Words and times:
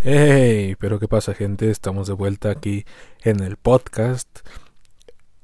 Hey, 0.00 0.76
pero 0.78 1.00
qué 1.00 1.08
pasa 1.08 1.34
gente, 1.34 1.70
estamos 1.70 2.06
de 2.06 2.12
vuelta 2.12 2.50
aquí 2.50 2.84
en 3.22 3.40
el 3.40 3.56
podcast. 3.56 4.28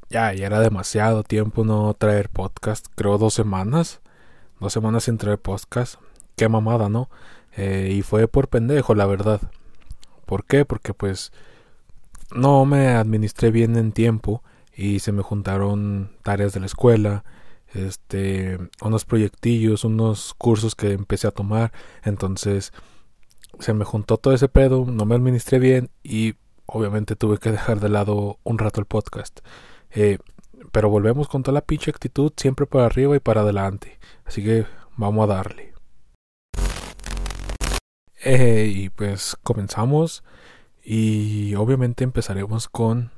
Ya, 0.08 0.32
ya 0.34 0.46
era 0.46 0.60
demasiado 0.60 1.24
tiempo 1.24 1.64
no 1.64 1.94
traer 1.94 2.28
podcast, 2.28 2.86
creo 2.94 3.18
dos 3.18 3.34
semanas, 3.34 4.00
dos 4.60 4.72
semanas 4.72 5.04
sin 5.04 5.18
traer 5.18 5.38
podcast. 5.38 5.96
Qué 6.36 6.48
mamada, 6.48 6.88
¿no? 6.88 7.08
Eh, 7.56 7.92
y 7.92 8.02
fue 8.02 8.28
por 8.28 8.48
pendejo, 8.48 8.94
la 8.94 9.06
verdad. 9.06 9.40
¿Por 10.26 10.44
qué? 10.44 10.64
Porque 10.64 10.94
pues 10.94 11.32
no 12.34 12.64
me 12.64 12.88
administré 12.88 13.50
bien 13.50 13.76
en 13.76 13.92
tiempo 13.92 14.42
y 14.76 15.00
se 15.00 15.12
me 15.12 15.22
juntaron 15.22 16.12
tareas 16.22 16.52
de 16.52 16.60
la 16.60 16.66
escuela, 16.66 17.24
este, 17.74 18.58
unos 18.82 19.04
proyectillos, 19.06 19.84
unos 19.84 20.34
cursos 20.34 20.74
que 20.74 20.92
empecé 20.92 21.26
a 21.26 21.32
tomar, 21.32 21.72
entonces 22.04 22.72
se 23.58 23.74
me 23.74 23.84
juntó 23.84 24.16
todo 24.16 24.34
ese 24.34 24.48
pedo, 24.48 24.84
no 24.86 25.04
me 25.04 25.14
administré 25.14 25.58
bien 25.58 25.90
y 26.02 26.34
obviamente 26.66 27.16
tuve 27.16 27.38
que 27.38 27.52
dejar 27.52 27.80
de 27.80 27.88
lado 27.88 28.38
un 28.44 28.58
rato 28.58 28.80
el 28.80 28.86
podcast. 28.86 29.40
Eh, 29.90 30.18
pero 30.72 30.88
volvemos 30.88 31.28
con 31.28 31.42
toda 31.42 31.54
la 31.54 31.66
pinche 31.66 31.90
actitud, 31.90 32.32
siempre 32.36 32.66
para 32.66 32.86
arriba 32.86 33.16
y 33.16 33.20
para 33.20 33.42
adelante. 33.42 33.98
Así 34.24 34.42
que 34.42 34.66
vamos 34.96 35.24
a 35.24 35.34
darle. 35.34 35.72
Eh, 38.24 38.72
y 38.74 38.88
pues 38.88 39.36
comenzamos 39.42 40.22
y 40.84 41.54
obviamente 41.56 42.04
empezaremos 42.04 42.68
con 42.68 43.10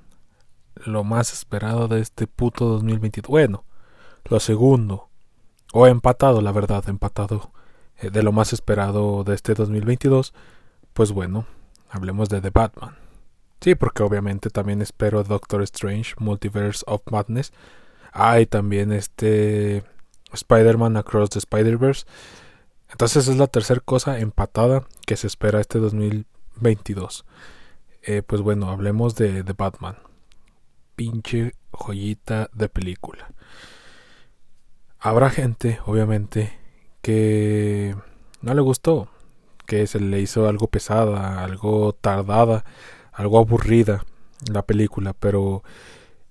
lo 0.77 1.05
más 1.05 1.33
esperado 1.33 1.89
de 1.89 2.01
este 2.01 2.27
puto 2.27 2.67
2022. 2.67 3.29
Bueno, 3.29 3.65
lo 4.25 4.41
segundo. 4.41 5.11
O 5.73 5.87
empatado, 5.87 6.41
la 6.41 6.53
verdad, 6.53 6.89
empatado 6.89 7.53
de 8.11 8.23
lo 8.23 8.33
más 8.33 8.53
esperado 8.53 9.25
de 9.25 9.35
este 9.35 9.55
2022, 9.55 10.35
pues 10.93 11.13
bueno, 11.13 11.47
hablemos 11.91 12.29
de 12.29 12.41
The 12.41 12.51
Batman. 12.51 12.97
Sí, 13.61 13.75
porque 13.75 14.03
obviamente 14.03 14.51
también 14.51 14.83
espero 14.83 15.25
Doctor 15.25 15.63
Strange, 15.63 16.15
Multiverse 16.19 16.85
of 16.87 17.03
Madness. 17.11 17.53
Ah, 18.13 18.39
también 18.49 18.93
este 18.93 19.83
Spider-Man 20.33 20.97
Across 20.97 21.31
the 21.31 21.39
Spider-Verse. 21.39 22.05
Entonces 22.91 23.27
es 23.27 23.37
la 23.37 23.47
tercera 23.47 23.81
cosa 23.81 24.19
empatada 24.19 24.87
que 25.07 25.17
se 25.17 25.27
espera 25.27 25.61
este 25.61 25.79
2022. 25.79 27.25
Eh, 28.03 28.23
pues 28.23 28.43
bueno, 28.43 28.71
hablemos 28.71 29.17
de 29.17 29.43
The 29.43 29.55
Batman. 29.55 29.97
Pinche 30.95 31.55
joyita 31.73 32.51
de 32.53 32.69
película. 32.69 33.33
Habrá 35.01 35.31
gente, 35.31 35.81
obviamente, 35.87 36.57
que 37.05 37.95
no 38.41 38.55
le 38.55 38.63
gustó, 38.63 39.09
que 39.67 39.87
se 39.87 40.01
le 40.01 40.23
hizo 40.23 40.49
algo 40.49 40.69
pesada, 40.69 41.45
algo 41.45 41.93
tardada, 41.93 42.65
algo 43.13 43.39
aburrida 43.39 44.05
la 44.51 44.63
película, 44.63 45.13
pero 45.13 45.63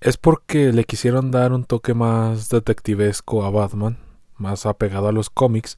es 0.02 0.18
porque 0.18 0.74
le 0.74 0.84
quisieron 0.86 1.30
dar 1.30 1.54
un 1.54 1.64
toque 1.64 1.94
más 1.94 2.50
detectivesco 2.50 3.46
a 3.46 3.52
Batman, 3.52 4.00
más 4.36 4.66
apegado 4.66 5.08
a 5.08 5.12
los 5.12 5.30
cómics 5.30 5.78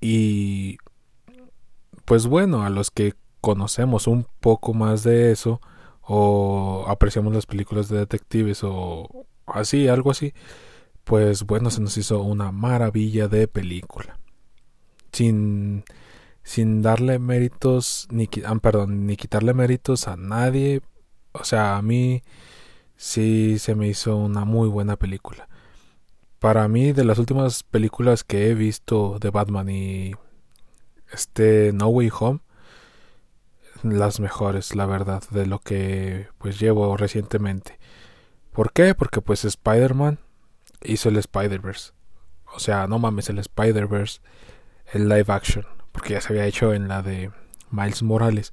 y 0.00 0.78
pues 2.04 2.26
bueno, 2.26 2.64
a 2.64 2.70
los 2.70 2.90
que 2.90 3.14
conocemos 3.40 4.08
un 4.08 4.26
poco 4.40 4.74
más 4.74 5.04
de 5.04 5.30
eso 5.30 5.60
o 6.02 6.86
apreciamos 6.88 7.32
las 7.32 7.46
películas 7.46 7.88
de 7.88 7.98
detectives 7.98 8.64
o 8.64 9.26
así, 9.46 9.86
algo 9.86 10.10
así, 10.10 10.34
pues 11.04 11.44
bueno, 11.44 11.70
se 11.70 11.80
nos 11.80 11.96
hizo 11.96 12.20
una 12.22 12.52
maravilla 12.52 13.28
de 13.28 13.48
película. 13.48 14.18
Sin, 15.12 15.84
sin 16.42 16.82
darle 16.82 17.18
méritos, 17.18 18.08
ni, 18.10 18.28
ah, 18.46 18.54
perdón, 18.56 19.06
ni 19.06 19.16
quitarle 19.16 19.54
méritos 19.54 20.08
a 20.08 20.16
nadie. 20.16 20.80
O 21.32 21.44
sea, 21.44 21.76
a 21.76 21.82
mí 21.82 22.22
sí 22.96 23.58
se 23.58 23.74
me 23.74 23.88
hizo 23.88 24.16
una 24.16 24.44
muy 24.44 24.68
buena 24.68 24.96
película. 24.96 25.48
Para 26.38 26.68
mí, 26.68 26.92
de 26.92 27.04
las 27.04 27.18
últimas 27.18 27.62
películas 27.62 28.24
que 28.24 28.50
he 28.50 28.54
visto 28.54 29.18
de 29.20 29.30
Batman 29.30 29.68
y 29.70 30.12
este 31.12 31.72
No 31.72 31.88
Way 31.88 32.10
Home, 32.18 32.40
las 33.82 34.20
mejores, 34.20 34.74
la 34.74 34.86
verdad, 34.86 35.22
de 35.30 35.46
lo 35.46 35.58
que 35.58 36.28
pues 36.38 36.58
llevo 36.58 36.96
recientemente. 36.96 37.78
¿Por 38.52 38.72
qué? 38.72 38.94
Porque 38.94 39.20
pues 39.20 39.44
Spider-Man 39.44 40.18
hizo 40.84 41.08
el 41.08 41.16
Spider-Verse. 41.16 41.92
O 42.54 42.58
sea, 42.58 42.86
no 42.86 42.98
mames, 42.98 43.28
el 43.30 43.38
Spider-Verse, 43.38 44.20
el 44.92 45.08
live 45.08 45.26
action, 45.28 45.66
porque 45.92 46.14
ya 46.14 46.20
se 46.20 46.32
había 46.32 46.46
hecho 46.46 46.74
en 46.74 46.88
la 46.88 47.02
de 47.02 47.30
Miles 47.70 48.02
Morales. 48.02 48.52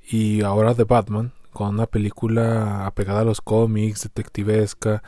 Y 0.00 0.42
ahora 0.42 0.74
de 0.74 0.84
Batman, 0.84 1.32
con 1.52 1.68
una 1.74 1.86
película 1.86 2.86
apegada 2.86 3.20
a 3.20 3.24
los 3.24 3.40
cómics, 3.40 4.02
detectivesca, 4.02 5.02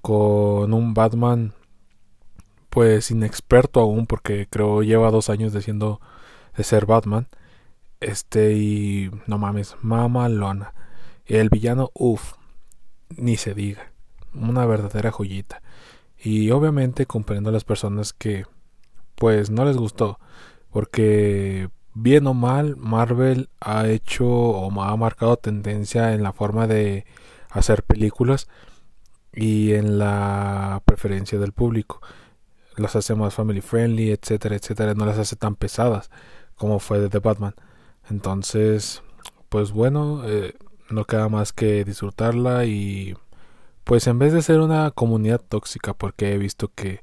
con 0.00 0.72
un 0.72 0.94
Batman 0.94 1.54
pues 2.76 3.10
inexperto 3.10 3.80
aún, 3.80 4.06
porque 4.06 4.46
creo 4.50 4.82
lleva 4.82 5.10
dos 5.10 5.30
años 5.30 5.54
de 5.54 5.60
de 6.56 6.64
ser 6.64 6.84
Batman. 6.84 7.26
Este 8.00 8.52
y 8.52 9.10
no 9.26 9.38
mames, 9.38 9.76
mamalona. 9.80 10.74
El 11.24 11.48
villano, 11.48 11.90
uff, 11.94 12.34
ni 13.16 13.36
se 13.38 13.54
diga. 13.54 13.92
Una 14.34 14.66
verdadera 14.66 15.10
joyita. 15.10 15.62
Y 16.18 16.50
obviamente 16.50 17.06
comprendo 17.06 17.50
a 17.50 17.52
las 17.52 17.64
personas 17.64 18.12
que 18.12 18.44
pues 19.16 19.50
no 19.50 19.64
les 19.64 19.76
gustó. 19.76 20.18
Porque 20.70 21.68
bien 21.94 22.26
o 22.26 22.34
mal, 22.34 22.76
Marvel 22.76 23.48
ha 23.60 23.88
hecho 23.88 24.26
o 24.26 24.82
ha 24.82 24.96
marcado 24.96 25.36
tendencia 25.36 26.12
en 26.14 26.22
la 26.22 26.32
forma 26.32 26.66
de 26.66 27.06
hacer 27.50 27.82
películas 27.82 28.48
y 29.32 29.72
en 29.74 29.98
la 29.98 30.82
preferencia 30.84 31.38
del 31.38 31.52
público. 31.52 32.00
Las 32.76 32.96
hace 32.96 33.14
más 33.14 33.34
family 33.34 33.60
friendly, 33.62 34.10
etcétera, 34.10 34.56
etcétera. 34.56 34.94
No 34.94 35.06
las 35.06 35.18
hace 35.18 35.36
tan 35.36 35.56
pesadas 35.56 36.10
como 36.56 36.78
fue 36.78 37.00
de 37.00 37.08
The 37.08 37.20
Batman. 37.20 37.54
Entonces, 38.10 39.02
pues 39.48 39.72
bueno, 39.72 40.22
eh, 40.26 40.54
no 40.90 41.04
queda 41.04 41.28
más 41.28 41.52
que 41.52 41.84
disfrutarla 41.84 42.64
y 42.66 43.16
pues 43.86 44.08
en 44.08 44.18
vez 44.18 44.32
de 44.32 44.42
ser 44.42 44.58
una 44.58 44.90
comunidad 44.90 45.40
tóxica, 45.40 45.94
porque 45.94 46.32
he 46.34 46.38
visto 46.38 46.72
que, 46.74 47.02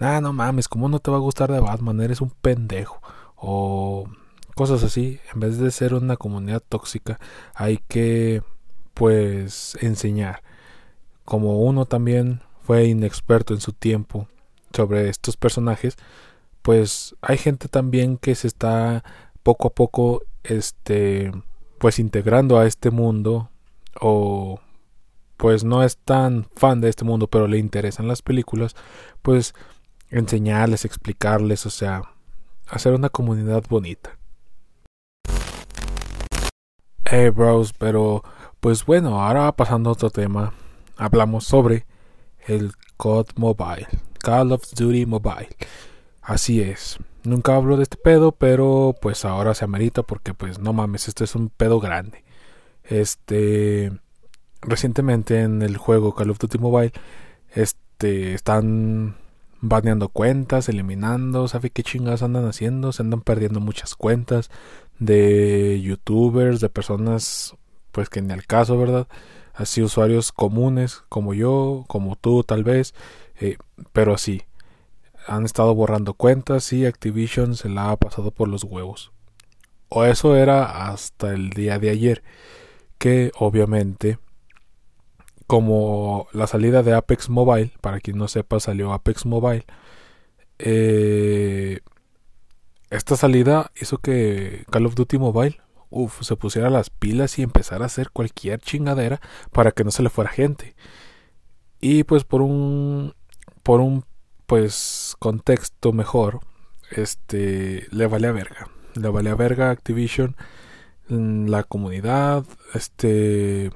ah, 0.00 0.20
no 0.20 0.34
mames, 0.34 0.68
¿cómo 0.68 0.90
no 0.90 0.98
te 0.98 1.10
va 1.10 1.16
a 1.16 1.20
gustar 1.20 1.50
de 1.50 1.60
Batman? 1.60 2.02
Eres 2.02 2.20
un 2.20 2.28
pendejo. 2.28 3.00
O 3.36 4.06
cosas 4.54 4.82
así. 4.84 5.18
En 5.32 5.40
vez 5.40 5.56
de 5.56 5.70
ser 5.70 5.94
una 5.94 6.18
comunidad 6.18 6.62
tóxica, 6.68 7.18
hay 7.54 7.78
que, 7.88 8.42
pues, 8.92 9.78
enseñar. 9.80 10.42
Como 11.24 11.60
uno 11.60 11.86
también 11.86 12.42
fue 12.64 12.84
inexperto 12.84 13.54
en 13.54 13.62
su 13.62 13.72
tiempo 13.72 14.28
sobre 14.74 15.08
estos 15.08 15.38
personajes, 15.38 15.96
pues 16.60 17.16
hay 17.22 17.38
gente 17.38 17.68
también 17.68 18.18
que 18.18 18.34
se 18.34 18.46
está 18.46 19.04
poco 19.42 19.68
a 19.68 19.74
poco, 19.74 20.22
este, 20.44 21.32
pues 21.78 21.98
integrando 21.98 22.58
a 22.58 22.66
este 22.66 22.90
mundo 22.90 23.48
o 23.98 24.60
pues 25.40 25.64
no 25.64 25.82
es 25.82 25.96
tan 25.96 26.46
fan 26.54 26.82
de 26.82 26.90
este 26.90 27.06
mundo, 27.06 27.26
pero 27.26 27.48
le 27.48 27.56
interesan 27.56 28.06
las 28.06 28.20
películas, 28.20 28.76
pues 29.22 29.54
enseñarles, 30.10 30.84
explicarles, 30.84 31.64
o 31.64 31.70
sea, 31.70 32.02
hacer 32.68 32.92
una 32.92 33.08
comunidad 33.08 33.64
bonita. 33.66 34.18
Hey 37.06 37.30
bros, 37.30 37.72
pero 37.72 38.22
pues 38.60 38.84
bueno, 38.84 39.22
ahora 39.22 39.50
pasando 39.52 39.88
a 39.88 39.94
otro 39.94 40.10
tema, 40.10 40.52
hablamos 40.98 41.44
sobre 41.44 41.86
el 42.46 42.72
COD 42.98 43.28
Mobile, 43.36 43.88
Call 44.18 44.52
of 44.52 44.70
Duty 44.74 45.06
Mobile. 45.06 45.48
Así 46.20 46.60
es. 46.60 46.98
Nunca 47.24 47.56
hablo 47.56 47.78
de 47.78 47.84
este 47.84 47.96
pedo, 47.96 48.32
pero 48.32 48.94
pues 49.00 49.24
ahora 49.24 49.54
se 49.54 49.64
amerita 49.64 50.02
porque 50.02 50.34
pues 50.34 50.58
no 50.58 50.74
mames, 50.74 51.08
este 51.08 51.24
es 51.24 51.34
un 51.34 51.48
pedo 51.48 51.80
grande. 51.80 52.24
Este 52.84 53.90
recientemente 54.62 55.40
en 55.40 55.62
el 55.62 55.76
juego 55.76 56.14
Call 56.14 56.30
of 56.30 56.38
Duty 56.38 56.58
Mobile 56.58 56.92
este 57.54 58.34
están 58.34 59.16
baneando 59.60 60.08
cuentas, 60.08 60.68
eliminando, 60.68 61.48
¿sabe 61.48 61.70
qué 61.70 61.82
chingados 61.82 62.22
andan 62.22 62.46
haciendo? 62.46 62.92
Se 62.92 63.02
andan 63.02 63.20
perdiendo 63.20 63.60
muchas 63.60 63.94
cuentas 63.94 64.50
de 64.98 65.80
youtubers, 65.82 66.60
de 66.60 66.68
personas 66.68 67.54
pues 67.92 68.08
que 68.08 68.22
ni 68.22 68.32
al 68.32 68.46
caso, 68.46 68.78
¿verdad? 68.78 69.08
Así 69.54 69.82
usuarios 69.82 70.32
comunes 70.32 71.02
como 71.08 71.34
yo, 71.34 71.84
como 71.88 72.16
tú 72.16 72.44
tal 72.44 72.64
vez, 72.64 72.94
eh, 73.40 73.56
pero 73.92 74.16
sí, 74.16 74.42
han 75.26 75.44
estado 75.44 75.74
borrando 75.74 76.14
cuentas 76.14 76.72
y 76.72 76.86
Activision 76.86 77.54
se 77.56 77.68
la 77.68 77.90
ha 77.90 77.96
pasado 77.96 78.30
por 78.30 78.48
los 78.48 78.64
huevos. 78.64 79.12
O 79.88 80.04
eso 80.04 80.36
era 80.36 80.88
hasta 80.88 81.32
el 81.32 81.50
día 81.50 81.78
de 81.78 81.90
ayer, 81.90 82.22
que 82.98 83.32
obviamente 83.38 84.18
como 85.50 86.28
la 86.32 86.46
salida 86.46 86.84
de 86.84 86.94
Apex 86.94 87.28
Mobile, 87.28 87.72
para 87.80 87.98
quien 87.98 88.16
no 88.18 88.28
sepa, 88.28 88.60
salió 88.60 88.92
Apex 88.92 89.26
Mobile. 89.26 89.66
Eh, 90.60 91.80
esta 92.88 93.16
salida 93.16 93.72
hizo 93.74 93.98
que 93.98 94.64
Call 94.70 94.86
of 94.86 94.94
Duty 94.94 95.18
Mobile 95.18 95.60
uf, 95.88 96.22
se 96.22 96.36
pusiera 96.36 96.70
las 96.70 96.88
pilas 96.88 97.36
y 97.40 97.42
empezara 97.42 97.82
a 97.82 97.86
hacer 97.86 98.10
cualquier 98.10 98.60
chingadera 98.60 99.20
para 99.50 99.72
que 99.72 99.82
no 99.82 99.90
se 99.90 100.04
le 100.04 100.08
fuera 100.08 100.30
gente. 100.30 100.76
Y 101.80 102.04
pues 102.04 102.22
por 102.22 102.42
un 102.42 103.14
por 103.64 103.80
un 103.80 104.04
pues 104.46 105.16
contexto 105.18 105.92
mejor, 105.92 106.38
este 106.92 107.88
le 107.90 108.06
vale 108.06 108.28
a 108.28 108.32
verga. 108.32 108.68
Le 108.94 109.08
vale 109.08 109.30
a 109.30 109.34
verga 109.34 109.70
Activision 109.70 110.36
la 111.08 111.64
comunidad, 111.64 112.44
este 112.72 113.72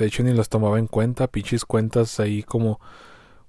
de 0.00 0.06
hecho 0.06 0.22
ni 0.22 0.32
las 0.32 0.48
tomaba 0.48 0.78
en 0.78 0.86
cuenta, 0.86 1.28
pinches 1.28 1.64
cuentas 1.64 2.20
ahí 2.20 2.42
como 2.42 2.80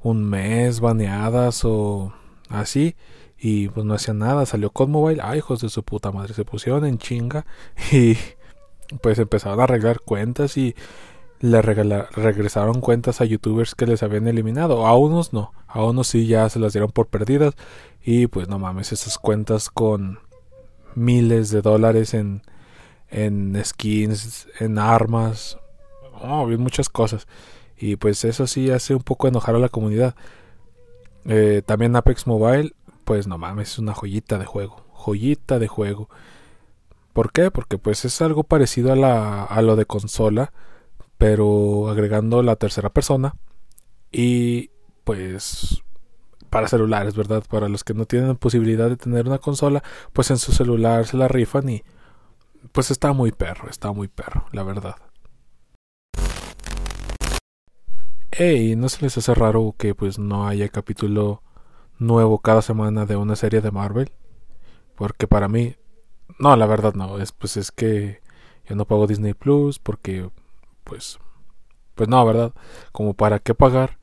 un 0.02 0.24
mes 0.24 0.82
baneadas 0.82 1.64
o 1.64 2.14
así 2.50 2.96
y 3.38 3.70
pues 3.70 3.86
no 3.86 3.94
hacían 3.94 4.20
nada, 4.20 4.46
salió 4.46 4.70
con 4.70 4.92
mobile, 4.92 5.22
ay 5.24 5.40
hijos 5.40 5.62
de 5.62 5.70
su 5.70 5.82
puta 5.84 6.12
madre, 6.12 6.34
se 6.34 6.44
pusieron 6.44 6.86
en 6.86 6.98
chinga 6.98 7.46
y 7.92 8.18
pues 9.02 9.18
empezaron 9.18 9.62
a 9.62 9.64
arreglar 9.64 10.02
cuentas 10.02 10.58
y 10.58 10.76
le 11.40 11.62
regresaron 11.62 12.82
cuentas 12.82 13.22
a 13.22 13.26
youtubers 13.26 13.74
que 13.74 13.88
les 13.88 14.04
habían 14.04 14.28
eliminado. 14.28 14.86
A 14.86 14.96
unos 14.96 15.34
no, 15.34 15.54
a 15.68 15.84
unos 15.84 16.08
sí 16.08 16.28
ya 16.28 16.48
se 16.50 16.60
las 16.60 16.74
dieron 16.74 16.92
por 16.92 17.08
perdidas. 17.08 17.56
Y 18.04 18.28
pues 18.28 18.48
no 18.48 18.60
mames, 18.60 18.92
esas 18.92 19.18
cuentas 19.18 19.72
con 19.72 20.20
miles 20.94 21.50
de 21.50 21.64
dólares 21.64 22.14
en 22.14 22.44
skins, 23.66 24.48
en 24.60 24.78
armas, 24.78 25.58
oh, 26.24 26.48
muchas 26.58 26.90
cosas. 26.90 27.28
Y 27.78 27.96
pues 27.96 28.24
eso 28.26 28.48
sí 28.48 28.70
hace 28.72 28.94
un 28.96 29.02
poco 29.02 29.28
enojar 29.28 29.56
a 29.56 29.60
la 29.60 29.70
comunidad. 29.70 30.16
Eh, 31.26 31.62
también 31.66 31.96
Apex 31.96 32.28
Mobile, 32.28 32.74
pues 33.06 33.28
no 33.28 33.38
mames, 33.38 33.72
es 33.72 33.80
una 33.80 33.94
joyita 33.94 34.38
de 34.38 34.46
juego. 34.46 34.86
Joyita 34.94 35.60
de 35.60 35.68
juego. 35.68 36.10
¿Por 37.14 37.32
qué? 37.32 37.52
Porque 37.52 37.78
pues 37.78 38.06
es 38.06 38.22
algo 38.22 38.44
parecido 38.44 38.94
a, 38.94 38.96
la, 38.96 39.44
a 39.44 39.62
lo 39.62 39.76
de 39.76 39.86
consola 39.86 40.54
pero 41.22 41.88
agregando 41.88 42.42
la 42.42 42.56
tercera 42.56 42.90
persona 42.90 43.36
y 44.12 44.72
pues 45.04 45.84
para 46.50 46.68
celulares, 46.68 47.16
¿verdad? 47.16 47.44
Para 47.48 47.70
los 47.70 47.84
que 47.84 47.94
no 47.94 48.08
tienen 48.08 48.36
posibilidad 48.38 48.90
de 48.90 48.98
tener 48.98 49.28
una 49.28 49.38
consola, 49.38 49.84
pues 50.14 50.32
en 50.32 50.40
su 50.40 50.52
celular 50.52 51.06
se 51.06 51.18
la 51.18 51.28
rifan 51.28 51.70
y 51.70 51.84
pues 52.72 52.90
está 52.90 53.14
muy 53.14 53.32
perro, 53.32 53.70
está 53.70 53.92
muy 53.92 54.08
perro, 54.08 54.48
la 54.52 54.64
verdad. 54.64 54.96
Ey, 58.42 58.76
¿no 58.76 58.90
se 58.90 59.04
les 59.04 59.16
hace 59.20 59.36
raro 59.36 59.76
que 59.78 59.94
pues 59.94 60.18
no 60.18 60.48
haya 60.48 60.68
capítulo 60.68 61.44
nuevo 62.00 62.40
cada 62.40 62.64
semana 62.64 63.06
de 63.06 63.16
una 63.16 63.36
serie 63.36 63.62
de 63.62 63.70
Marvel? 63.70 64.12
Porque 64.96 65.28
para 65.28 65.48
mí, 65.48 65.76
no, 66.40 66.56
la 66.56 66.66
verdad 66.66 66.96
no, 66.96 67.20
es 67.20 67.34
pues 67.34 67.56
es 67.56 67.72
que 67.72 68.20
yo 68.66 68.76
no 68.76 68.86
pago 68.86 69.06
Disney 69.06 69.36
Plus 69.36 69.78
porque 69.78 70.32
pues, 70.84 71.20
pues 71.94 72.10
no, 72.10 72.26
¿verdad? 72.26 72.52
Como 72.92 73.14
para 73.14 73.38
qué 73.38 73.54
pagar 73.54 74.00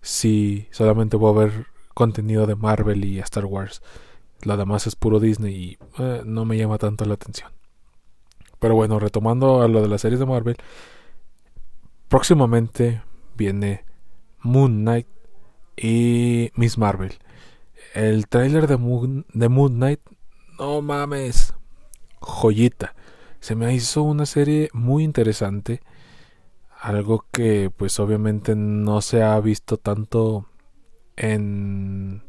si 0.00 0.68
solamente 0.70 1.18
voy 1.18 1.36
a 1.36 1.44
ver 1.44 1.66
contenido 1.92 2.46
de 2.46 2.56
Marvel 2.56 3.04
y 3.04 3.18
Star 3.18 3.44
Wars. 3.44 3.82
La 4.40 4.56
demás 4.56 4.86
es 4.86 4.96
puro 4.96 5.20
Disney 5.20 5.54
y 5.54 5.78
eh, 5.98 6.22
no 6.24 6.46
me 6.46 6.56
llama 6.56 6.78
tanto 6.78 7.04
la 7.04 7.12
atención. 7.12 7.52
Pero 8.58 8.74
bueno, 8.74 8.98
retomando 8.98 9.60
a 9.60 9.68
lo 9.68 9.82
de 9.82 9.88
las 9.88 10.00
series 10.00 10.18
de 10.18 10.24
Marvel, 10.24 10.56
próximamente 12.08 13.02
viene 13.36 13.84
Moon 14.40 14.82
Knight 14.82 15.06
y 15.76 16.50
Miss 16.54 16.78
Marvel. 16.78 17.14
El 17.94 18.26
tráiler 18.28 18.66
de 18.66 18.76
Moon, 18.76 19.26
de 19.32 19.48
Moon 19.48 19.74
Knight, 19.74 20.00
no 20.58 20.82
mames, 20.82 21.54
joyita. 22.20 22.94
Se 23.40 23.54
me 23.54 23.74
hizo 23.74 24.02
una 24.02 24.26
serie 24.26 24.68
muy 24.72 25.04
interesante 25.04 25.82
algo 26.82 27.24
que 27.30 27.70
pues 27.74 28.00
obviamente 28.00 28.56
no 28.56 29.00
se 29.02 29.22
ha 29.22 29.38
visto 29.38 29.76
tanto 29.76 30.48
en 31.16 32.22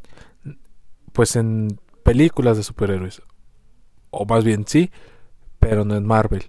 pues 1.12 1.36
en 1.36 1.80
películas 2.04 2.58
de 2.58 2.64
superhéroes 2.64 3.24
o 4.12 4.26
más 4.26 4.44
bien 4.44 4.66
sí 4.68 4.92
pero 5.60 5.86
no 5.86 5.96
en 5.96 6.06
Marvel 6.06 6.44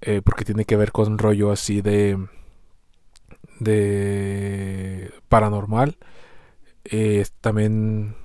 eh, 0.00 0.22
porque 0.24 0.44
tiene 0.44 0.64
que 0.64 0.76
ver 0.76 0.90
con 0.90 1.18
rollo 1.18 1.52
así 1.52 1.82
de 1.82 2.18
de 3.60 5.12
paranormal 5.28 5.96
eh, 6.84 7.24
también 7.40 8.16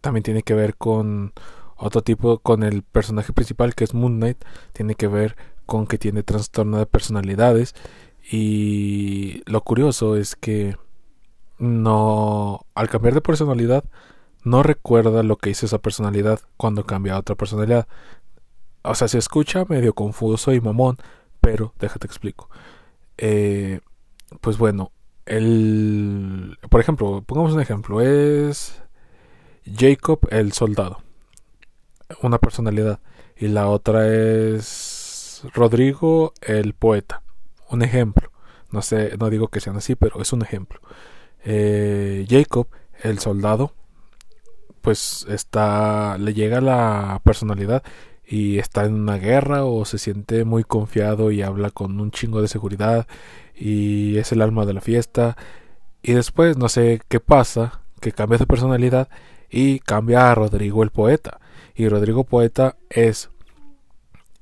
también 0.00 0.22
tiene 0.22 0.42
que 0.42 0.54
ver 0.54 0.76
con 0.76 1.32
otro 1.76 2.02
tipo 2.02 2.38
con 2.38 2.62
el 2.62 2.82
personaje 2.82 3.32
principal 3.32 3.74
que 3.74 3.84
es 3.84 3.94
Moon 3.94 4.16
Knight 4.16 4.44
tiene 4.72 4.94
que 4.94 5.08
ver 5.08 5.36
con 5.66 5.86
que 5.86 5.98
tiene 5.98 6.22
trastorno 6.22 6.78
de 6.78 6.86
personalidades 6.86 7.74
y 8.30 9.42
lo 9.46 9.62
curioso 9.62 10.16
es 10.16 10.36
que 10.36 10.76
no 11.58 12.66
al 12.74 12.88
cambiar 12.88 13.14
de 13.14 13.20
personalidad 13.20 13.84
no 14.44 14.62
recuerda 14.62 15.22
lo 15.22 15.36
que 15.36 15.50
hizo 15.50 15.66
esa 15.66 15.78
personalidad 15.78 16.40
cuando 16.56 16.84
cambia 16.84 17.14
a 17.14 17.18
otra 17.18 17.34
personalidad. 17.34 17.88
O 18.82 18.94
sea, 18.94 19.08
se 19.08 19.18
escucha 19.18 19.64
medio 19.66 19.94
confuso 19.94 20.52
y 20.52 20.60
mamón, 20.60 20.98
pero 21.40 21.72
déjate 21.80 22.06
explico. 22.06 22.50
Eh, 23.16 23.80
pues 24.40 24.58
bueno, 24.58 24.92
el 25.26 26.58
por 26.68 26.80
ejemplo, 26.80 27.22
pongamos 27.26 27.52
un 27.54 27.60
ejemplo, 27.60 28.00
es 28.00 28.82
Jacob 29.66 30.20
el 30.30 30.52
soldado, 30.52 31.02
una 32.22 32.38
personalidad 32.38 33.00
y 33.36 33.48
la 33.48 33.68
otra 33.68 34.06
es 34.06 35.42
Rodrigo 35.52 36.32
el 36.42 36.74
poeta. 36.74 37.22
Un 37.70 37.82
ejemplo. 37.82 38.30
No 38.70 38.82
sé, 38.82 39.16
no 39.18 39.30
digo 39.30 39.48
que 39.48 39.60
sean 39.60 39.76
así, 39.76 39.94
pero 39.94 40.20
es 40.20 40.32
un 40.32 40.42
ejemplo. 40.42 40.80
Eh, 41.44 42.26
Jacob, 42.28 42.68
el 43.02 43.18
soldado, 43.18 43.72
pues 44.80 45.26
está, 45.28 46.18
le 46.18 46.34
llega 46.34 46.60
la 46.60 47.20
personalidad 47.24 47.82
y 48.26 48.58
está 48.58 48.84
en 48.84 48.94
una 48.94 49.18
guerra 49.18 49.64
o 49.64 49.84
se 49.84 49.98
siente 49.98 50.44
muy 50.44 50.64
confiado 50.64 51.30
y 51.30 51.42
habla 51.42 51.70
con 51.70 52.00
un 52.00 52.10
chingo 52.10 52.40
de 52.42 52.48
seguridad 52.48 53.06
y 53.56 54.18
es 54.18 54.32
el 54.32 54.42
alma 54.42 54.66
de 54.66 54.74
la 54.74 54.80
fiesta 54.80 55.36
y 56.02 56.12
después 56.12 56.56
no 56.56 56.68
sé 56.68 57.00
qué 57.08 57.20
pasa, 57.20 57.80
que 58.00 58.12
cambia 58.12 58.38
de 58.38 58.46
personalidad 58.46 59.08
y 59.50 59.80
cambia 59.80 60.30
a 60.30 60.34
Rodrigo 60.34 60.82
el 60.82 60.90
poeta 60.90 61.40
y 61.74 61.88
Rodrigo 61.88 62.24
poeta 62.24 62.76
es 62.90 63.30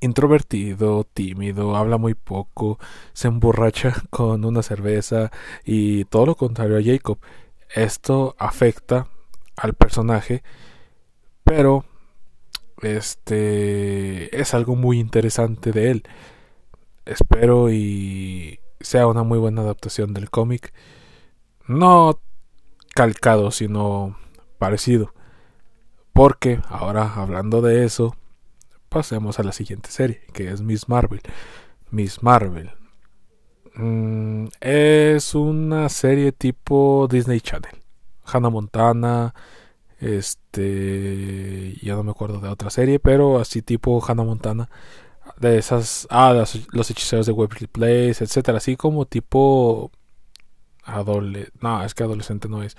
introvertido, 0.01 1.05
tímido, 1.05 1.77
habla 1.77 1.97
muy 1.97 2.15
poco, 2.15 2.79
se 3.13 3.29
emborracha 3.29 3.95
con 4.11 4.45
una 4.45 4.63
cerveza 4.63 5.31
y 5.65 6.05
todo 6.07 6.27
lo 6.27 6.35
contrario 6.35 6.77
a 6.77 6.83
Jacob. 6.83 7.19
Esto 7.75 8.35
afecta 8.39 9.07
al 9.57 9.75
personaje, 9.75 10.43
pero 11.45 11.85
este 12.83 14.39
es 14.39 14.55
algo 14.55 14.75
muy 14.77 14.99
interesante 14.99 15.71
de 15.71 15.91
él. 15.93 16.03
Espero 17.05 17.71
y 17.73 18.59
sea 18.83 19.07
una 19.07 19.23
muy 19.23 19.39
buena 19.39 19.63
adaptación 19.63 20.15
del 20.15 20.31
cómic. 20.31 20.73
No 21.67 22.21
calcado, 22.95 23.51
sino 23.51 24.17
parecido. 24.59 25.13
Porque 26.13 26.61
ahora 26.69 27.15
hablando 27.15 27.63
de 27.63 27.85
eso, 27.85 28.15
pasemos 28.89 29.39
a 29.39 29.43
la 29.43 29.53
siguiente 29.53 29.91
serie, 29.91 30.23
que 30.33 30.51
es 30.51 30.61
Miss 30.61 30.89
Marvel. 30.89 31.21
Miss 31.91 32.23
Marvel. 32.23 32.71
Mm, 33.75 34.47
es 34.61 35.35
una 35.35 35.89
serie 35.89 36.33
tipo 36.33 37.09
Disney 37.11 37.41
Channel. 37.41 37.83
Hannah 38.25 38.51
Montana. 38.51 39.35
Este. 40.01 41.75
Ya 41.83 41.95
no 41.95 42.03
me 42.03 42.11
acuerdo 42.11 42.41
de 42.41 42.49
otra 42.49 42.71
serie, 42.71 42.99
pero 42.99 43.39
así 43.39 43.63
tipo 43.63 44.03
Hannah 44.07 44.25
Montana. 44.25 44.69
De 45.39 45.59
esas. 45.59 46.07
Ah, 46.11 46.33
los, 46.73 46.91
hechiceros 46.91 47.27
de 47.27 47.33
Waverly 47.33 47.67
Place, 47.67 48.25
etcétera. 48.25 48.59
Así 48.59 48.77
como 48.77 49.07
tipo. 49.07 49.91
Adolescente. 50.85 51.59
No, 51.61 51.85
es 51.85 51.95
que 51.95 52.03
adolescente 52.05 52.49
no 52.49 52.63
es. 52.63 52.77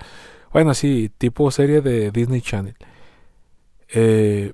Bueno, 0.52 0.74
sí, 0.74 1.12
tipo 1.18 1.50
serie 1.52 1.82
de 1.82 2.12
Disney 2.12 2.42
Channel. 2.42 2.76
Eh, 3.90 4.54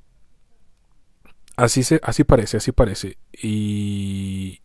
Así, 1.59 1.83
se, 1.83 1.99
así 2.03 2.23
parece, 2.23 2.55
así 2.55 2.71
parece. 2.71 3.17
Y 3.33 4.61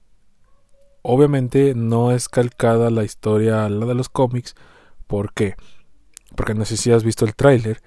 obviamente 1.02 1.74
no 1.74 2.12
es 2.12 2.28
calcada 2.28 2.88
la 2.90 3.02
historia 3.02 3.68
la 3.68 3.86
de 3.86 3.94
los 3.96 4.08
cómics. 4.08 4.54
¿Por 5.08 5.34
qué? 5.34 5.56
Porque 6.36 6.54
no 6.54 6.64
sé 6.64 6.76
si 6.76 6.92
has 6.92 7.02
visto 7.02 7.24
el 7.24 7.34
tráiler. 7.34 7.82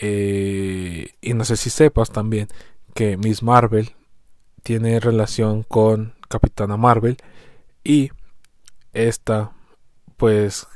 Eh, 0.00 1.14
y 1.20 1.34
no 1.34 1.44
sé 1.44 1.56
si 1.56 1.68
sepas 1.68 2.12
también 2.12 2.46
que 2.94 3.16
Miss 3.16 3.42
Marvel 3.42 3.96
tiene 4.62 5.00
relación 5.00 5.62
con 5.62 6.14
Capitana 6.28 6.76
Marvel. 6.76 7.16
Y 7.84 8.10
esta, 8.92 9.52
pues, 10.16 10.66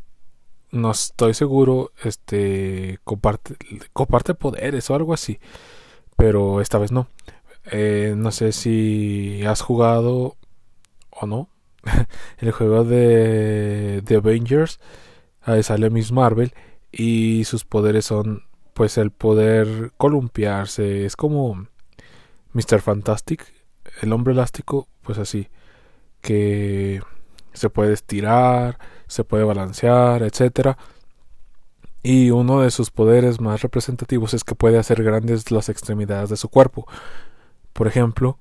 no 0.70 0.90
estoy 0.90 1.34
seguro, 1.34 1.92
este, 2.02 2.98
comparte, 3.04 3.56
comparte 3.92 4.34
poderes 4.34 4.90
o 4.90 4.94
algo 4.94 5.14
así. 5.14 5.38
Pero 6.16 6.60
esta 6.60 6.78
vez 6.78 6.92
no 6.92 7.08
Eh, 7.70 8.14
no 8.16 8.32
sé 8.32 8.52
si 8.52 9.44
has 9.46 9.62
jugado 9.62 10.36
o 11.10 11.26
no 11.26 11.48
el 12.38 12.52
juego 12.52 12.84
de, 12.84 14.02
The 14.04 14.16
Avengers. 14.16 14.80
Ahí 15.42 15.62
sale 15.62 15.90
Miss 15.90 16.12
Marvel 16.12 16.54
y 16.92 17.44
sus 17.44 17.64
poderes 17.64 18.06
son 18.06 18.44
pues 18.74 18.98
el 18.98 19.10
poder 19.10 19.92
columpiarse. 19.96 21.04
Es 21.06 21.16
como 21.16 21.68
Mr. 22.52 22.80
Fantastic, 22.80 23.44
el 24.00 24.12
hombre 24.12 24.32
elástico, 24.32 24.88
pues 25.02 25.18
así, 25.18 25.48
que 26.20 27.02
se 27.52 27.70
puede 27.70 27.92
estirar, 27.92 28.78
se 29.06 29.24
puede 29.24 29.44
balancear, 29.44 30.22
etcétera. 30.22 30.78
Y 32.02 32.30
uno 32.30 32.60
de 32.60 32.70
sus 32.70 32.90
poderes 32.90 33.40
más 33.40 33.62
representativos 33.62 34.34
es 34.34 34.42
que 34.44 34.54
puede 34.54 34.78
hacer 34.78 35.02
grandes 35.04 35.50
las 35.50 35.68
extremidades 35.68 36.30
de 36.30 36.36
su 36.36 36.48
cuerpo. 36.48 36.86
Por 37.72 37.86
ejemplo, 37.86 38.38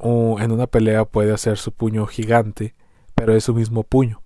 en 0.00 0.52
una 0.52 0.66
pelea 0.66 1.04
puede 1.04 1.32
hacer 1.32 1.58
su 1.58 1.72
puño 1.72 2.06
gigante, 2.06 2.74
pero 3.14 3.34
es 3.34 3.44
su 3.44 3.54
mismo 3.54 3.82
puño. 3.84 4.22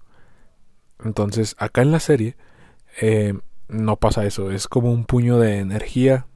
Entonces, 1.05 1.57
acá 1.59 1.83
en 1.83 1.93
la 1.93 2.01
serie 2.01 2.37
eh, 3.01 3.35
no 3.69 3.97
pasa 3.97 4.25
eso, 4.25 4.51
es 4.51 4.69
como 4.69 4.93
un 4.93 5.05
puño 5.05 5.39
de 5.39 5.59
energía 5.59 6.27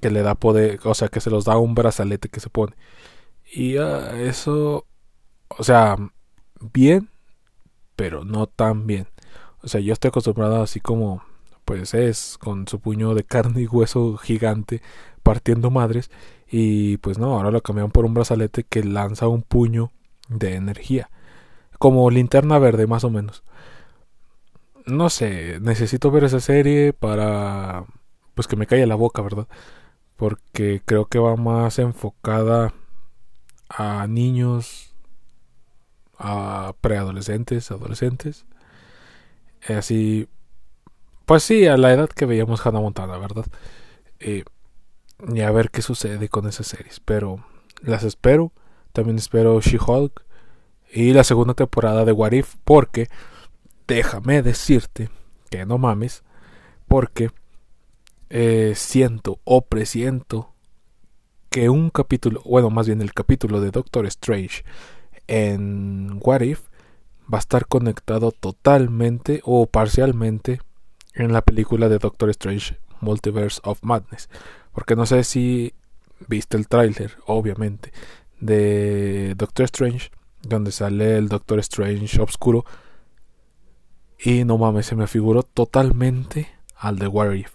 que 0.00 0.10
le 0.10 0.22
da 0.22 0.34
poder, 0.34 0.80
o 0.84 0.94
sea, 0.94 1.08
que 1.08 1.20
se 1.20 1.30
los 1.30 1.44
da 1.44 1.56
un 1.56 1.74
brazalete 1.74 2.28
que 2.28 2.40
se 2.40 2.50
pone. 2.50 2.74
Y 3.56 3.76
ah, 3.76 4.12
eso, 4.20 4.84
o 5.48 5.62
sea, 5.62 5.96
bien, 6.72 7.08
pero 7.96 8.24
no 8.24 8.48
tan 8.48 8.86
bien. 8.88 9.06
O 9.62 9.68
sea, 9.68 9.80
yo 9.80 9.92
estoy 9.92 10.08
acostumbrado 10.08 10.60
así 10.62 10.80
como, 10.80 11.22
pues 11.64 11.94
es, 11.94 12.36
con 12.38 12.66
su 12.66 12.80
puño 12.80 13.14
de 13.14 13.22
carne 13.22 13.62
y 13.62 13.66
hueso 13.66 14.16
gigante, 14.16 14.82
partiendo 15.22 15.70
madres. 15.70 16.10
Y 16.50 16.96
pues 16.98 17.18
no, 17.18 17.36
ahora 17.36 17.52
lo 17.52 17.62
cambian 17.62 17.92
por 17.92 18.04
un 18.04 18.14
brazalete 18.14 18.64
que 18.64 18.82
lanza 18.82 19.28
un 19.28 19.42
puño 19.42 19.92
de 20.28 20.54
energía. 20.56 21.10
Como 21.78 22.10
linterna 22.10 22.58
verde, 22.58 22.88
más 22.88 23.04
o 23.04 23.10
menos. 23.10 23.44
No 24.86 25.10
sé, 25.10 25.60
necesito 25.60 26.10
ver 26.10 26.24
esa 26.24 26.40
serie 26.40 26.92
para... 26.92 27.84
Pues 28.34 28.48
que 28.48 28.56
me 28.56 28.66
calle 28.66 28.86
la 28.86 28.96
boca, 28.96 29.22
¿verdad? 29.22 29.46
Porque 30.16 30.82
creo 30.84 31.06
que 31.06 31.20
va 31.20 31.36
más 31.36 31.78
enfocada 31.78 32.74
a 33.68 34.06
niños, 34.06 34.94
a 36.18 36.74
preadolescentes, 36.80 37.70
adolescentes. 37.70 38.46
Así, 39.68 40.28
pues 41.24 41.42
sí, 41.42 41.66
a 41.66 41.76
la 41.76 41.92
edad 41.92 42.08
que 42.08 42.26
veíamos 42.26 42.64
Hannah 42.64 42.80
Montana, 42.80 43.16
¿verdad? 43.18 43.46
Eh, 44.20 44.44
y 45.32 45.40
a 45.40 45.50
ver 45.50 45.70
qué 45.70 45.82
sucede 45.82 46.28
con 46.28 46.46
esas 46.46 46.66
series. 46.66 47.00
Pero 47.00 47.44
las 47.82 48.04
espero. 48.04 48.52
También 48.92 49.16
espero 49.16 49.60
She-Hulk 49.60 50.24
y 50.92 51.12
la 51.12 51.24
segunda 51.24 51.54
temporada 51.54 52.04
de 52.04 52.12
What 52.12 52.32
If. 52.32 52.56
Porque 52.64 53.08
déjame 53.86 54.42
decirte 54.42 55.10
que 55.50 55.66
no 55.66 55.78
mames. 55.78 56.22
Porque 56.86 57.30
eh, 58.30 58.74
siento 58.76 59.40
o 59.44 59.62
presiento 59.62 60.53
que 61.54 61.68
un 61.68 61.88
capítulo, 61.88 62.42
bueno, 62.44 62.68
más 62.68 62.88
bien 62.88 63.00
el 63.00 63.14
capítulo 63.14 63.60
de 63.60 63.70
Doctor 63.70 64.06
Strange 64.06 64.64
en 65.28 66.18
What 66.20 66.40
If 66.40 66.62
va 67.32 67.38
a 67.38 67.46
estar 67.46 67.68
conectado 67.68 68.32
totalmente 68.32 69.40
o 69.44 69.66
parcialmente 69.66 70.60
en 71.14 71.32
la 71.32 71.42
película 71.42 71.88
de 71.88 71.98
Doctor 71.98 72.28
Strange 72.30 72.76
Multiverse 73.00 73.60
of 73.62 73.78
Madness. 73.84 74.28
Porque 74.72 74.96
no 74.96 75.06
sé 75.06 75.22
si 75.22 75.74
viste 76.26 76.56
el 76.56 76.66
tráiler, 76.66 77.18
obviamente, 77.24 77.92
de 78.40 79.36
Doctor 79.36 79.66
Strange, 79.66 80.10
donde 80.42 80.72
sale 80.72 81.16
el 81.18 81.28
Doctor 81.28 81.60
Strange 81.60 82.20
oscuro. 82.20 82.64
Y 84.18 84.42
no 84.42 84.58
mames, 84.58 84.86
se 84.86 84.96
me 84.96 85.06
figuró 85.06 85.44
totalmente 85.44 86.48
al 86.74 86.98
de 86.98 87.06
What 87.06 87.32
If. 87.34 87.52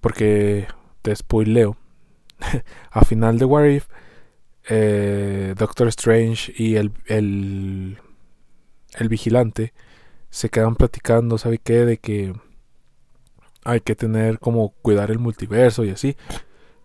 Porque 0.00 0.66
te 1.02 1.14
spoileo 1.14 1.76
a 2.90 3.04
final 3.04 3.38
de 3.38 3.44
What 3.44 3.64
If, 3.66 3.86
eh, 4.68 5.54
Doctor 5.56 5.88
Strange 5.88 6.52
y 6.56 6.76
el, 6.76 6.92
el, 7.06 7.98
el 8.98 9.08
vigilante 9.08 9.72
se 10.30 10.48
quedan 10.48 10.76
platicando, 10.76 11.38
¿sabe 11.38 11.58
qué? 11.58 11.84
De 11.84 11.98
que 11.98 12.34
hay 13.64 13.80
que 13.80 13.94
tener 13.94 14.38
como 14.38 14.70
cuidar 14.82 15.10
el 15.10 15.18
multiverso 15.18 15.84
y 15.84 15.90
así. 15.90 16.16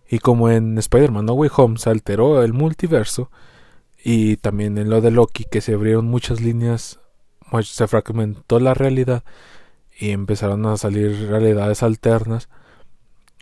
Y 0.08 0.18
como 0.18 0.50
en 0.50 0.78
Spider-Man 0.78 1.26
No 1.26 1.34
Way 1.34 1.50
Home 1.56 1.78
se 1.78 1.90
alteró 1.90 2.42
el 2.42 2.52
multiverso 2.52 3.30
y 4.02 4.36
también 4.38 4.78
en 4.78 4.90
lo 4.90 5.00
de 5.00 5.10
Loki 5.10 5.44
que 5.44 5.60
se 5.60 5.74
abrieron 5.74 6.06
muchas 6.06 6.40
líneas, 6.40 7.00
se 7.62 7.86
fragmentó 7.86 8.60
la 8.60 8.74
realidad 8.74 9.24
y 9.98 10.10
empezaron 10.10 10.64
a 10.66 10.76
salir 10.76 11.28
realidades 11.28 11.82
alternas 11.82 12.48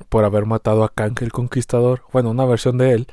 por 0.08 0.24
haber 0.24 0.46
matado 0.46 0.84
a 0.84 0.92
Kang 0.92 1.16
el 1.20 1.32
Conquistador, 1.32 2.02
bueno, 2.12 2.30
una 2.30 2.44
versión 2.44 2.78
de 2.78 2.92
él, 2.92 3.06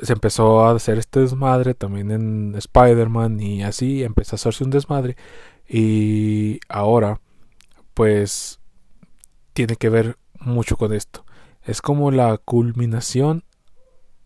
se 0.00 0.12
empezó 0.12 0.64
a 0.64 0.72
hacer 0.72 0.98
este 0.98 1.20
desmadre 1.20 1.74
también 1.74 2.10
en 2.10 2.54
Spider-Man 2.56 3.40
y 3.40 3.62
así 3.62 4.02
empezó 4.02 4.34
a 4.34 4.36
hacerse 4.36 4.64
un 4.64 4.70
desmadre 4.70 5.16
y 5.68 6.60
ahora 6.68 7.20
pues 7.94 8.60
tiene 9.52 9.76
que 9.76 9.88
ver 9.88 10.18
mucho 10.40 10.76
con 10.76 10.92
esto. 10.92 11.24
Es 11.62 11.80
como 11.80 12.10
la 12.10 12.38
culminación 12.38 13.44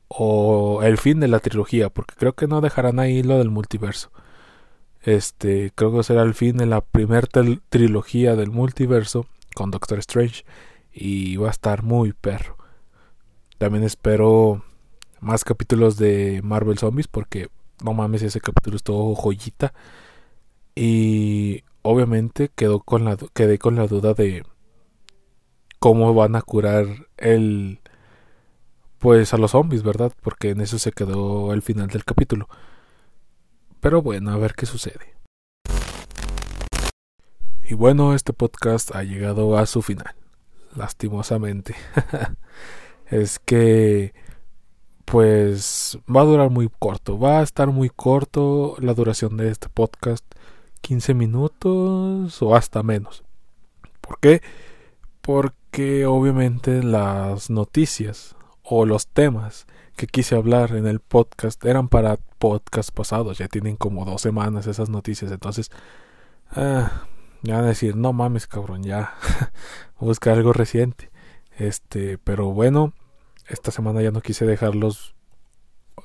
o 0.09 0.83
el 0.83 0.97
fin 0.99 1.21
de 1.21 1.29
la 1.29 1.39
trilogía, 1.39 1.91
porque 1.91 2.15
creo 2.17 2.33
que 2.33 2.47
no 2.47 2.61
dejarán 2.61 2.99
ahí 2.99 3.23
lo 3.23 3.39
del 3.39 3.51
multiverso. 3.51 4.11
Este, 5.03 5.71
creo 5.75 5.95
que 5.95 6.03
será 6.03 6.23
el 6.23 6.35
fin 6.35 6.57
de 6.57 6.67
la 6.67 6.81
primera 6.81 7.29
trilogía 7.69 8.35
del 8.35 8.51
multiverso 8.51 9.27
con 9.55 9.71
Doctor 9.71 9.99
Strange 10.01 10.45
y 10.99 11.37
va 11.37 11.49
a 11.49 11.53
estar 11.53 11.83
muy 11.83 12.13
perro. 12.13 12.57
También 13.59 13.85
espero 13.85 14.65
más 15.21 15.45
capítulos 15.45 15.97
de 15.97 16.41
Marvel 16.43 16.79
Zombies 16.79 17.09
porque 17.09 17.49
no 17.85 17.95
mames, 17.95 18.23
ese 18.23 18.41
capítulo 18.41 18.77
estuvo 18.77 19.15
joyita. 19.15 19.73
Y 20.75 21.65
obviamente 21.83 22.51
quedó 22.55 22.81
con 22.81 23.05
la, 23.05 23.17
quedé 23.35 23.59
con 23.59 23.77
la 23.77 23.87
duda 23.87 24.15
de 24.15 24.45
cómo 25.79 26.15
van 26.15 26.37
a 26.37 26.43
curar 26.43 26.87
el 27.17 27.81
pues 28.99 29.33
a 29.33 29.39
los 29.39 29.53
zombies, 29.53 29.85
¿verdad? 29.85 30.13
Porque 30.23 30.51
en 30.51 30.61
eso 30.61 30.79
se 30.79 30.91
quedó 30.93 31.53
el 31.53 31.63
final 31.63 31.89
del 31.89 32.05
capítulo. 32.05 32.49
Pero 33.81 34.03
bueno, 34.03 34.33
a 34.33 34.37
ver 34.37 34.55
qué 34.55 34.67
sucede. 34.67 35.15
Y 37.69 37.75
bueno, 37.75 38.15
este 38.15 38.33
podcast 38.33 38.95
ha 38.97 39.05
llegado 39.05 39.57
a 39.57 39.67
su 39.67 39.83
final 39.83 40.15
lastimosamente. 40.77 41.75
es 43.07 43.39
que 43.39 44.13
pues 45.05 45.99
va 46.15 46.21
a 46.21 46.25
durar 46.25 46.51
muy 46.51 46.69
corto, 46.79 47.19
va 47.19 47.41
a 47.41 47.43
estar 47.43 47.69
muy 47.69 47.89
corto 47.89 48.77
la 48.79 48.93
duración 48.93 49.39
de 49.39 49.51
este 49.51 49.71
podcast, 49.71 50.25
15 50.83 51.15
minutos 51.15 52.43
o 52.43 52.55
hasta 52.55 52.83
menos. 52.83 53.25
¿Por 54.03 54.21
qué? 54.21 54.43
Porque 55.23 56.05
obviamente 56.05 56.83
las 56.83 57.49
noticias 57.49 58.37
o 58.63 58.85
los 58.85 59.07
temas 59.07 59.67
que 59.97 60.07
quise 60.07 60.37
hablar 60.37 60.77
en 60.77 60.87
el 60.87 61.01
podcast 61.01 61.65
eran 61.65 61.89
para 61.89 62.19
podcast 62.39 62.91
pasados, 62.91 63.39
ya 63.39 63.49
tienen 63.49 63.77
como 63.77 64.05
dos 64.05 64.21
semanas 64.21 64.67
esas 64.67 64.91
noticias, 64.91 65.33
entonces 65.33 65.71
ah, 66.51 67.05
ya 67.43 67.57
van 67.57 67.65
a 67.65 67.69
decir, 67.69 67.97
no 67.97 68.13
mames, 68.13 68.47
cabrón, 68.47 68.83
ya. 68.83 69.15
buscar 70.07 70.37
algo 70.37 70.53
reciente. 70.53 71.11
Este, 71.57 72.19
pero 72.19 72.53
bueno, 72.53 72.93
esta 73.47 73.71
semana 73.71 74.03
ya 74.03 74.11
no 74.11 74.21
quise 74.21 74.47
dejarlos 74.47 75.15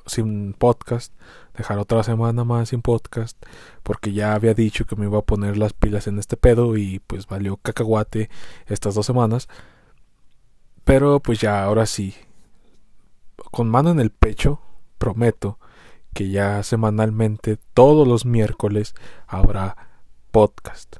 sin 0.06 0.54
podcast, 0.54 1.14
dejar 1.56 1.78
otra 1.78 2.02
semana 2.02 2.44
más 2.44 2.70
sin 2.70 2.82
podcast, 2.82 3.36
porque 3.82 4.12
ya 4.12 4.34
había 4.34 4.54
dicho 4.54 4.86
que 4.86 4.96
me 4.96 5.06
iba 5.06 5.18
a 5.18 5.22
poner 5.22 5.56
las 5.56 5.72
pilas 5.72 6.06
en 6.06 6.18
este 6.18 6.36
pedo 6.36 6.76
y 6.76 6.98
pues 7.06 7.26
valió 7.26 7.56
cacahuate 7.56 8.30
estas 8.66 8.94
dos 8.94 9.06
semanas. 9.06 9.48
Pero 10.84 11.20
pues 11.20 11.40
ya, 11.40 11.64
ahora 11.64 11.86
sí, 11.86 12.14
con 13.50 13.68
mano 13.70 13.90
en 13.90 14.00
el 14.00 14.10
pecho, 14.10 14.60
prometo 14.98 15.58
que 16.12 16.30
ya 16.30 16.62
semanalmente, 16.62 17.58
todos 17.74 18.06
los 18.06 18.24
miércoles, 18.26 18.94
habrá 19.26 19.76
podcast 20.30 20.96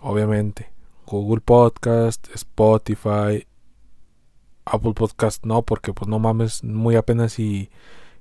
obviamente. 0.00 0.70
Google 1.10 1.40
Podcast, 1.40 2.28
Spotify, 2.34 3.46
Apple 4.64 4.92
Podcast 4.94 5.44
no, 5.44 5.62
porque 5.62 5.92
pues 5.92 6.08
no 6.08 6.18
mames, 6.18 6.62
muy 6.62 6.96
apenas 6.96 7.38
y, 7.38 7.70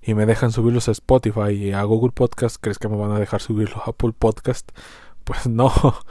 y 0.02 0.14
me 0.14 0.26
dejan 0.26 0.52
subirlos 0.52 0.88
a 0.88 0.92
Spotify 0.92 1.52
y 1.52 1.72
a 1.74 1.84
Google 1.84 2.12
Podcast, 2.12 2.58
¿crees 2.60 2.80
que 2.80 2.88
me 2.88 2.96
van 2.96 3.12
a 3.12 3.20
dejar 3.20 3.42
subirlos 3.42 3.78
a 3.78 3.92
Apple 3.92 4.14
Podcast? 4.18 4.72
Pues 5.24 5.46
no. 5.46 5.72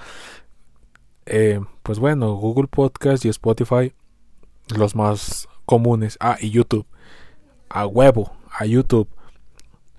Eh, 1.28 1.58
pues 1.82 1.98
bueno, 1.98 2.34
Google 2.34 2.68
Podcast 2.68 3.24
y 3.24 3.28
Spotify, 3.30 3.92
los 4.68 4.94
más 4.94 5.48
comunes. 5.64 6.16
Ah, 6.20 6.36
y 6.40 6.50
YouTube. 6.50 6.86
A 7.68 7.84
huevo, 7.86 8.32
a 8.48 8.64
YouTube. 8.64 9.08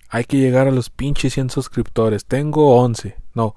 Hay 0.08 0.24
que 0.24 0.38
llegar 0.38 0.70
a 0.70 0.72
los 0.72 0.90
pinches 0.90 1.34
100 1.34 1.50
suscriptores. 1.50 2.26
Tengo 2.26 2.78
11. 2.78 3.18
No, 3.34 3.56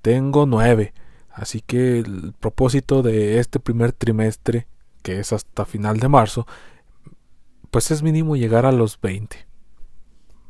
tengo 0.00 0.46
9. 0.46 0.94
Así 1.34 1.60
que 1.60 1.98
el 1.98 2.34
propósito 2.38 3.02
de 3.02 3.38
este 3.38 3.58
primer 3.60 3.92
trimestre, 3.92 4.66
que 5.02 5.18
es 5.18 5.32
hasta 5.32 5.64
final 5.64 5.98
de 5.98 6.08
marzo, 6.08 6.46
pues 7.70 7.90
es 7.90 8.02
mínimo 8.02 8.36
llegar 8.36 8.66
a 8.66 8.72
los 8.72 9.00
20. 9.00 9.46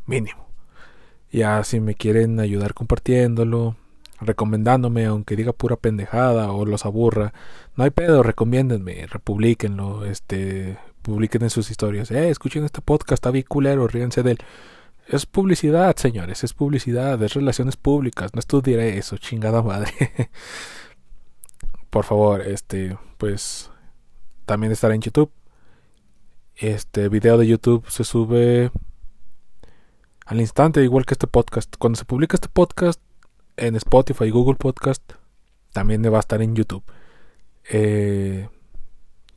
Mínimo. 0.06 0.48
Ya 1.30 1.62
si 1.64 1.80
me 1.80 1.94
quieren 1.94 2.40
ayudar 2.40 2.74
compartiéndolo, 2.74 3.76
recomendándome, 4.20 5.06
aunque 5.06 5.36
diga 5.36 5.52
pura 5.52 5.76
pendejada 5.76 6.52
o 6.52 6.66
los 6.66 6.84
aburra, 6.84 7.32
no 7.76 7.84
hay 7.84 7.90
pedo, 7.90 8.22
recomiéndenme, 8.22 9.06
republiquenlo, 9.06 10.04
este, 10.04 10.78
publiquen 11.02 11.42
en 11.42 11.50
sus 11.50 11.70
historias, 11.70 12.10
eh, 12.10 12.28
escuchen 12.28 12.64
este 12.64 12.80
podcast, 12.80 13.12
está 13.12 13.30
bien 13.30 13.44
culero, 13.48 13.86
ríense 13.86 14.22
de 14.22 14.32
él. 14.32 14.38
Es 15.12 15.26
publicidad, 15.26 15.94
señores, 15.96 16.42
es 16.42 16.54
publicidad, 16.54 17.22
es 17.22 17.34
relaciones 17.34 17.76
públicas, 17.76 18.32
no 18.32 18.38
estudiaré 18.38 18.96
eso, 18.96 19.18
chingada 19.18 19.60
madre. 19.60 19.92
Por 21.90 22.06
favor, 22.06 22.40
este, 22.40 22.96
pues 23.18 23.70
también 24.46 24.72
estará 24.72 24.94
en 24.94 25.02
YouTube. 25.02 25.30
Este 26.56 27.10
video 27.10 27.36
de 27.36 27.46
YouTube 27.46 27.84
se 27.90 28.04
sube 28.04 28.70
al 30.24 30.40
instante, 30.40 30.82
igual 30.82 31.04
que 31.04 31.12
este 31.12 31.26
podcast. 31.26 31.76
Cuando 31.76 31.98
se 31.98 32.06
publica 32.06 32.36
este 32.36 32.48
podcast 32.48 32.98
en 33.58 33.76
Spotify 33.76 34.24
y 34.24 34.30
Google 34.30 34.56
Podcast, 34.56 35.02
también 35.74 36.02
va 36.10 36.16
a 36.16 36.20
estar 36.20 36.40
en 36.40 36.56
YouTube. 36.56 36.84
Eh, 37.68 38.48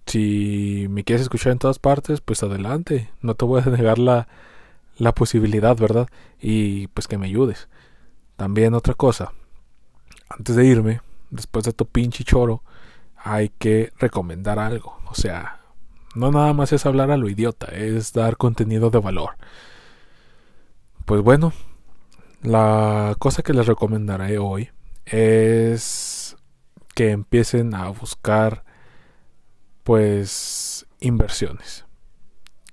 si 0.06 0.88
me 0.90 1.04
quieres 1.04 1.24
escuchar 1.24 1.52
en 1.52 1.60
todas 1.60 1.80
partes, 1.80 2.22
pues 2.22 2.44
adelante. 2.44 3.10
No 3.20 3.36
te 3.36 3.44
voy 3.44 3.62
a 3.62 3.70
negar 3.70 4.00
la, 4.00 4.30
la 4.98 5.14
posibilidad, 5.14 5.76
¿verdad? 5.78 6.08
Y 6.40 6.88
pues 6.88 7.08
que 7.08 7.18
me 7.18 7.28
ayudes. 7.28 7.68
También 8.36 8.74
otra 8.74 8.94
cosa. 8.94 9.34
Antes 10.30 10.56
de 10.56 10.66
irme, 10.66 11.02
después 11.30 11.66
de 11.66 11.74
tu 11.74 11.86
pinche 11.86 12.24
choro, 12.24 12.64
hay 13.16 13.50
que 13.50 13.92
recomendar 14.00 14.60
algo. 14.60 14.98
O 15.10 15.16
sea, 15.16 15.62
no 16.16 16.32
nada 16.32 16.54
más 16.54 16.72
es 16.74 16.86
hablar 16.86 17.12
a 17.12 17.18
lo 17.18 17.30
idiota, 17.30 17.68
es 17.68 18.14
dar 18.14 18.38
contenido 18.38 18.90
de 18.90 19.00
valor. 19.00 19.32
Pues 21.06 21.22
bueno, 21.22 21.54
la 22.42 23.16
cosa 23.20 23.44
que 23.44 23.54
les 23.54 23.68
recomendaré 23.68 24.38
hoy 24.38 24.70
es 25.06 26.36
que 26.96 27.12
empiecen 27.12 27.76
a 27.76 27.90
buscar 27.90 28.64
pues 29.84 30.88
inversiones. 31.00 31.86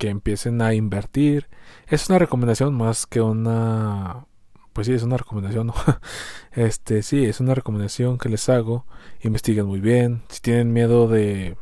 Que 0.02 0.09
empiecen 0.09 0.61
a 0.62 0.75
invertir. 0.75 1.49
Es 1.87 2.09
una 2.09 2.18
recomendación 2.18 2.75
más 2.75 3.06
que 3.06 3.21
una 3.21 4.26
pues 4.73 4.88
sí, 4.88 4.94
es 4.94 5.04
una 5.04 5.16
recomendación. 5.16 5.73
Este, 6.50 7.04
sí, 7.04 7.25
es 7.25 7.38
una 7.38 7.54
recomendación 7.54 8.18
que 8.18 8.28
les 8.28 8.49
hago. 8.49 8.85
Investiguen 9.21 9.66
muy 9.66 9.78
bien. 9.78 10.23
Si 10.28 10.40
tienen 10.40 10.73
miedo 10.73 11.06
de, 11.06 11.56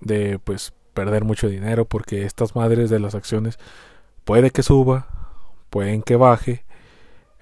de, 0.00 0.38
pues, 0.38 0.72
perder 0.94 1.24
mucho 1.24 1.48
dinero, 1.48 1.86
porque 1.86 2.24
estas 2.24 2.54
madres 2.54 2.88
de 2.88 3.00
las 3.00 3.16
acciones 3.16 3.58
puede 4.24 4.52
que 4.52 4.62
suba, 4.62 5.08
pueden 5.70 6.02
que 6.02 6.14
baje. 6.14 6.64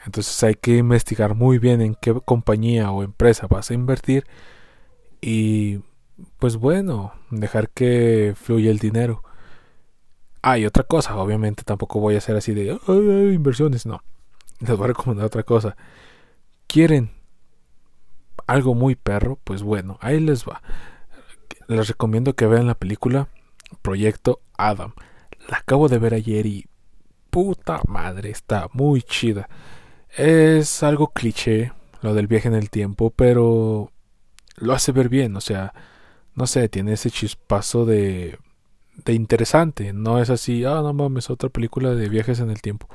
Entonces 0.06 0.42
hay 0.42 0.54
que 0.54 0.78
investigar 0.78 1.34
muy 1.34 1.58
bien 1.58 1.82
en 1.82 1.96
qué 2.00 2.14
compañía 2.24 2.90
o 2.92 3.02
empresa 3.02 3.46
vas 3.46 3.70
a 3.70 3.74
invertir 3.74 4.24
y 5.20 5.80
pues 6.38 6.56
bueno, 6.56 7.12
dejar 7.30 7.68
que 7.68 8.34
fluya 8.36 8.70
el 8.70 8.78
dinero. 8.78 9.22
Ah, 10.42 10.58
y 10.58 10.64
otra 10.64 10.84
cosa, 10.84 11.16
obviamente 11.16 11.64
tampoco 11.64 12.00
voy 12.00 12.14
a 12.14 12.18
hacer 12.18 12.36
así 12.36 12.54
de 12.54 12.78
inversiones, 13.34 13.86
no. 13.86 14.02
Les 14.60 14.76
voy 14.76 14.84
a 14.84 14.88
recomendar 14.88 15.26
otra 15.26 15.42
cosa. 15.42 15.76
¿Quieren 16.66 17.10
algo 18.46 18.74
muy 18.74 18.94
perro? 18.94 19.38
Pues 19.44 19.62
bueno, 19.62 19.98
ahí 20.00 20.20
les 20.20 20.44
va. 20.44 20.62
Les 21.68 21.88
recomiendo 21.88 22.34
que 22.34 22.46
vean 22.46 22.66
la 22.66 22.74
película 22.74 23.28
Proyecto 23.82 24.40
Adam. 24.56 24.94
La 25.48 25.58
acabo 25.58 25.88
de 25.88 25.98
ver 25.98 26.14
ayer 26.14 26.46
y 26.46 26.66
puta 27.30 27.80
madre, 27.86 28.30
está 28.30 28.68
muy 28.72 29.02
chida. 29.02 29.48
Es 30.16 30.82
algo 30.82 31.12
cliché 31.12 31.72
lo 32.02 32.14
del 32.14 32.26
viaje 32.26 32.48
en 32.48 32.54
el 32.54 32.70
tiempo, 32.70 33.10
pero 33.10 33.92
lo 34.56 34.72
hace 34.72 34.92
ver 34.92 35.08
bien, 35.08 35.36
o 35.36 35.40
sea, 35.40 35.72
no 36.34 36.46
sé, 36.46 36.68
tiene 36.68 36.94
ese 36.94 37.10
chispazo 37.10 37.84
de 37.84 38.38
de 39.04 39.14
interesante, 39.14 39.92
no 39.92 40.20
es 40.20 40.30
así, 40.30 40.64
ah, 40.64 40.80
no 40.82 40.92
mames, 40.92 41.30
otra 41.30 41.48
película 41.48 41.94
de 41.94 42.08
viajes 42.08 42.40
en 42.40 42.50
el 42.50 42.60
tiempo. 42.62 42.88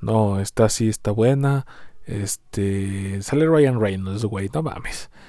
No, 0.00 0.40
esta 0.40 0.68
sí 0.68 0.88
está 0.88 1.10
buena. 1.10 1.66
Este, 2.06 3.20
sale 3.22 3.46
Ryan 3.46 3.80
Reynolds, 3.80 4.24
güey, 4.24 4.50
no 4.52 4.62
mames. 4.62 5.10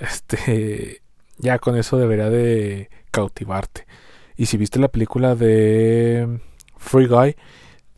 Este, 0.00 1.02
ya 1.38 1.58
con 1.58 1.76
eso 1.76 1.96
debería 1.96 2.30
de 2.30 2.88
cautivarte. 3.10 3.84
Y 4.36 4.46
si 4.46 4.56
viste 4.56 4.78
la 4.78 4.86
película 4.86 5.34
de 5.34 6.40
Free 6.76 7.08
Guy, 7.08 7.34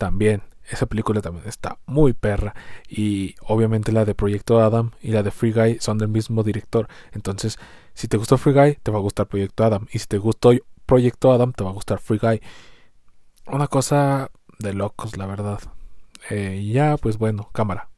también. 0.01 0.43
Esa 0.71 0.87
película 0.87 1.21
también 1.21 1.47
está 1.47 1.79
muy 1.85 2.15
perra. 2.15 2.55
Y 2.89 3.35
obviamente 3.43 3.93
la 3.93 4.05
de 4.05 4.15
Proyecto 4.15 4.61
Adam 4.61 4.93
y 5.03 5.11
la 5.11 5.23
de 5.23 5.31
Free 5.31 5.53
Guy 5.53 5.79
son 5.81 5.99
del 5.99 6.09
mismo 6.09 6.43
director. 6.43 6.89
Entonces, 7.13 7.59
si 7.93 8.09
te 8.09 8.17
gustó 8.17 8.39
Free 8.39 8.55
Guy, 8.55 8.79
te 8.83 8.91
va 8.91 8.99
a 8.99 9.03
gustar 9.03 9.27
Proyecto 9.27 9.65
Adam. 9.65 9.87
Y 9.93 9.99
si 9.99 10.07
te 10.07 10.19
gustó 10.19 10.53
Proyecto 10.91 11.31
Adam, 11.31 11.53
te 11.53 11.63
va 11.63 11.71
a 11.71 11.73
gustar 11.73 12.01
Free 12.01 12.19
Guy. 12.19 12.41
Una 13.47 13.69
cosa 13.69 14.33
de 14.59 14.75
locos, 14.75 15.17
la 15.17 15.27
verdad. 15.27 15.61
Eh, 16.31 16.69
ya, 16.73 16.97
pues 16.97 17.17
bueno, 17.17 17.49
cámara. 17.53 17.90